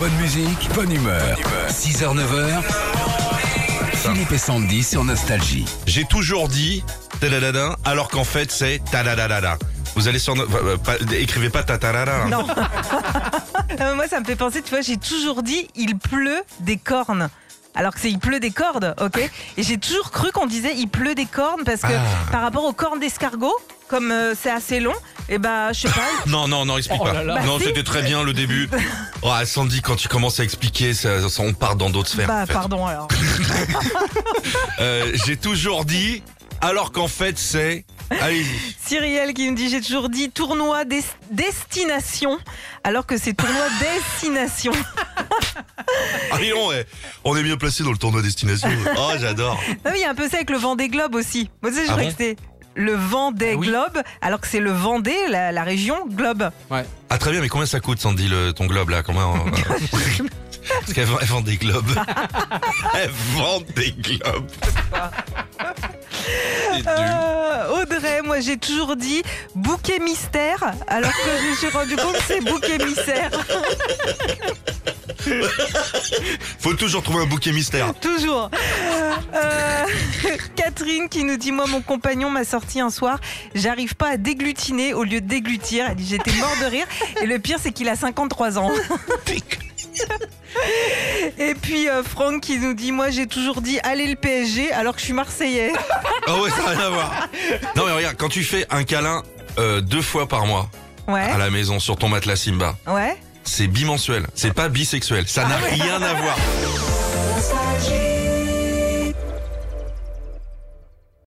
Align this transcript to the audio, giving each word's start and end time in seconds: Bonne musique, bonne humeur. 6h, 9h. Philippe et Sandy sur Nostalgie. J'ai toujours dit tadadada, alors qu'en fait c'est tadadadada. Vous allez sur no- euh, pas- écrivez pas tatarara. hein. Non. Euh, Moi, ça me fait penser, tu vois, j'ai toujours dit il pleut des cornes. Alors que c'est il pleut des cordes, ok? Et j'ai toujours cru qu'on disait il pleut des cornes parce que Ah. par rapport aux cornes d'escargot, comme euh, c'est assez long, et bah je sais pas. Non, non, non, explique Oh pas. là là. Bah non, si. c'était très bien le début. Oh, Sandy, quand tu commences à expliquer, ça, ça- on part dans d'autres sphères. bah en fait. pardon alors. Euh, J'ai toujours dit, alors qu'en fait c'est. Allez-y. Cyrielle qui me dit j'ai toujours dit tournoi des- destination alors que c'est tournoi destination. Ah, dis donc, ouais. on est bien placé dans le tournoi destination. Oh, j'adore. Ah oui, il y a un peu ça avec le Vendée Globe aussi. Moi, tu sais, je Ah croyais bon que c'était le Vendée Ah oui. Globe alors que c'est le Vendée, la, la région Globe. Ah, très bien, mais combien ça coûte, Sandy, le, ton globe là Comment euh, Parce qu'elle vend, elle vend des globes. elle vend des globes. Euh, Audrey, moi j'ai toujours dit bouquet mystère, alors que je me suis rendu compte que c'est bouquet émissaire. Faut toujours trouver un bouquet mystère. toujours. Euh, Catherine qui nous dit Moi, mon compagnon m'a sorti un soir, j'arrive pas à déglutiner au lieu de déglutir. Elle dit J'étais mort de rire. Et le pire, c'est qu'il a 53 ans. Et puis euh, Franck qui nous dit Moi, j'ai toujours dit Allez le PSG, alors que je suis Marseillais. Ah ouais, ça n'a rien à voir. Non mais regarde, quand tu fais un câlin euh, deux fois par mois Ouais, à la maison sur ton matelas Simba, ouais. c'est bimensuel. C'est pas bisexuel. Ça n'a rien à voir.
Bonne 0.00 0.14
musique, 0.20 0.68
bonne 0.76 0.92
humeur. 0.92 1.36
6h, 1.68 2.14
9h. 2.14 2.62
Philippe 3.96 4.30
et 4.30 4.38
Sandy 4.38 4.84
sur 4.84 5.02
Nostalgie. 5.02 5.64
J'ai 5.88 6.04
toujours 6.04 6.48
dit 6.48 6.84
tadadada, 7.20 7.74
alors 7.84 8.06
qu'en 8.08 8.22
fait 8.22 8.52
c'est 8.52 8.80
tadadadada. 8.92 9.58
Vous 9.96 10.06
allez 10.06 10.20
sur 10.20 10.36
no- 10.36 10.44
euh, 10.54 10.76
pas- 10.76 10.98
écrivez 11.18 11.50
pas 11.50 11.64
tatarara. 11.64 12.12
hein. 12.26 12.28
Non. 12.30 12.46
Euh, 13.80 13.96
Moi, 13.96 14.06
ça 14.06 14.20
me 14.20 14.24
fait 14.24 14.36
penser, 14.36 14.62
tu 14.62 14.70
vois, 14.70 14.82
j'ai 14.82 14.98
toujours 14.98 15.42
dit 15.42 15.66
il 15.74 15.98
pleut 15.98 16.42
des 16.60 16.76
cornes. 16.76 17.28
Alors 17.74 17.92
que 17.92 17.98
c'est 18.00 18.10
il 18.10 18.20
pleut 18.20 18.38
des 18.38 18.52
cordes, 18.52 18.94
ok? 19.00 19.18
Et 19.56 19.62
j'ai 19.64 19.78
toujours 19.78 20.12
cru 20.12 20.30
qu'on 20.30 20.46
disait 20.46 20.74
il 20.76 20.86
pleut 20.88 21.16
des 21.16 21.26
cornes 21.26 21.64
parce 21.64 21.80
que 21.82 21.88
Ah. 21.92 22.30
par 22.30 22.42
rapport 22.42 22.64
aux 22.64 22.72
cornes 22.72 23.00
d'escargot, 23.00 23.54
comme 23.88 24.12
euh, 24.12 24.34
c'est 24.40 24.50
assez 24.50 24.78
long, 24.78 24.94
et 25.28 25.38
bah 25.38 25.72
je 25.72 25.80
sais 25.80 25.88
pas. 25.88 26.00
Non, 26.26 26.48
non, 26.48 26.64
non, 26.64 26.78
explique 26.78 27.00
Oh 27.02 27.06
pas. 27.06 27.12
là 27.12 27.24
là. 27.24 27.34
Bah 27.36 27.42
non, 27.44 27.58
si. 27.58 27.64
c'était 27.66 27.82
très 27.82 28.02
bien 28.02 28.22
le 28.22 28.32
début. 28.32 28.68
Oh, 29.22 29.32
Sandy, 29.44 29.80
quand 29.82 29.96
tu 29.96 30.08
commences 30.08 30.40
à 30.40 30.44
expliquer, 30.44 30.94
ça, 30.94 31.28
ça- 31.28 31.42
on 31.42 31.52
part 31.52 31.76
dans 31.76 31.90
d'autres 31.90 32.08
sphères. 32.10 32.26
bah 32.28 32.42
en 32.42 32.46
fait. 32.46 32.52
pardon 32.52 32.86
alors. 32.86 33.08
Euh, 34.80 35.12
J'ai 35.26 35.36
toujours 35.36 35.84
dit, 35.84 36.22
alors 36.60 36.92
qu'en 36.92 37.08
fait 37.08 37.38
c'est. 37.38 37.84
Allez-y. 38.20 38.46
Cyrielle 38.86 39.34
qui 39.34 39.50
me 39.50 39.56
dit 39.56 39.68
j'ai 39.68 39.80
toujours 39.82 40.08
dit 40.08 40.30
tournoi 40.30 40.84
des- 40.84 41.02
destination 41.30 42.38
alors 42.84 43.04
que 43.04 43.18
c'est 43.18 43.34
tournoi 43.34 43.66
destination. 43.80 44.72
Ah, 46.30 46.38
dis 46.40 46.50
donc, 46.50 46.70
ouais. 46.70 46.86
on 47.24 47.36
est 47.36 47.42
bien 47.42 47.56
placé 47.56 47.82
dans 47.82 47.90
le 47.92 47.98
tournoi 47.98 48.22
destination. 48.22 48.68
Oh, 48.96 49.10
j'adore. 49.20 49.60
Ah 49.84 49.90
oui, 49.92 49.96
il 49.96 50.00
y 50.02 50.04
a 50.04 50.10
un 50.10 50.14
peu 50.14 50.28
ça 50.28 50.36
avec 50.36 50.48
le 50.50 50.56
Vendée 50.58 50.88
Globe 50.88 51.14
aussi. 51.16 51.50
Moi, 51.62 51.70
tu 51.70 51.78
sais, 51.78 51.84
je 51.86 51.90
Ah 51.90 51.92
croyais 51.92 52.10
bon 52.10 52.16
que 52.16 52.22
c'était 52.24 52.36
le 52.78 52.94
Vendée 52.94 53.52
Ah 53.54 53.56
oui. 53.58 53.66
Globe 53.66 54.02
alors 54.22 54.40
que 54.40 54.46
c'est 54.46 54.60
le 54.60 54.70
Vendée, 54.72 55.16
la, 55.28 55.52
la 55.52 55.62
région 55.64 56.06
Globe. 56.08 56.50
Ah, 56.70 57.18
très 57.18 57.32
bien, 57.32 57.40
mais 57.40 57.48
combien 57.48 57.66
ça 57.66 57.80
coûte, 57.80 58.00
Sandy, 58.00 58.28
le, 58.28 58.52
ton 58.52 58.66
globe 58.66 58.90
là 58.90 59.02
Comment 59.02 59.34
euh, 59.34 59.38
Parce 60.80 60.92
qu'elle 60.92 61.06
vend, 61.06 61.18
elle 61.20 61.26
vend 61.28 61.40
des 61.40 61.56
globes. 61.56 61.90
elle 62.94 63.10
vend 63.34 63.60
des 63.74 63.92
globes. 63.92 64.50
Euh, 66.86 67.80
Audrey, 67.82 68.20
moi 68.22 68.40
j'ai 68.40 68.58
toujours 68.58 68.96
dit 68.96 69.22
bouquet 69.54 69.98
mystère, 69.98 70.62
alors 70.86 71.10
que 71.10 71.30
je 71.42 71.50
me 71.50 71.56
suis 71.56 71.68
rendu 71.70 71.96
compte 71.96 72.12
que 72.14 72.22
c'est 72.26 72.40
bouquet 72.40 72.76
émissaire. 72.76 73.30
Faut 76.60 76.74
toujours 76.74 77.02
trouver 77.02 77.22
un 77.22 77.26
bouquet 77.26 77.52
mystère. 77.52 77.92
toujours. 78.00 78.50
Euh, 79.34 79.84
Catherine 80.56 81.08
qui 81.08 81.24
nous 81.24 81.36
dit 81.36 81.52
Moi, 81.52 81.66
mon 81.66 81.80
compagnon 81.80 82.30
m'a 82.30 82.44
sorti 82.44 82.80
un 82.80 82.90
soir, 82.90 83.20
j'arrive 83.54 83.94
pas 83.94 84.10
à 84.10 84.16
déglutiner 84.16 84.94
au 84.94 85.04
lieu 85.04 85.20
de 85.20 85.26
déglutir. 85.26 85.86
Elle 85.88 85.96
dit 85.96 86.06
J'étais 86.08 86.32
mort 86.32 86.54
de 86.60 86.66
rire. 86.66 86.86
Et 87.22 87.26
le 87.26 87.38
pire, 87.38 87.58
c'est 87.60 87.72
qu'il 87.72 87.88
a 87.88 87.96
53 87.96 88.58
ans. 88.58 88.70
Et 91.38 91.54
puis 91.54 91.88
euh, 91.88 92.02
Franck 92.02 92.42
qui 92.42 92.58
nous 92.58 92.74
dit 92.74 92.92
Moi, 92.92 93.10
j'ai 93.10 93.26
toujours 93.26 93.60
dit 93.60 93.78
Allez 93.82 94.06
le 94.06 94.16
PSG, 94.16 94.72
alors 94.72 94.94
que 94.94 95.00
je 95.00 95.04
suis 95.06 95.12
Marseillais. 95.14 95.72
Ah 96.26 96.40
ouais, 96.40 96.50
ça 96.50 96.62
n'a 96.62 96.68
rien 96.70 96.80
à 96.80 96.90
voir. 96.90 97.28
Non 97.76 97.86
mais 97.86 97.92
regarde, 97.92 98.16
quand 98.16 98.28
tu 98.28 98.42
fais 98.42 98.66
un 98.70 98.84
câlin 98.84 99.22
euh, 99.58 99.80
deux 99.80 100.02
fois 100.02 100.28
par 100.28 100.46
mois 100.46 100.70
Ouais, 101.06 101.22
à 101.22 101.38
la 101.38 101.48
maison 101.48 101.80
sur 101.80 101.96
ton 101.96 102.10
matelas 102.10 102.36
Simba, 102.36 102.76
ouais. 102.86 103.16
c'est 103.42 103.66
bimensuel. 103.66 104.26
C'est 104.34 104.52
pas 104.52 104.68
bisexuel. 104.68 105.26
Ça 105.26 105.46
n'a 105.48 105.56
rien 105.56 106.02
à 106.02 106.12
voir. 106.12 106.36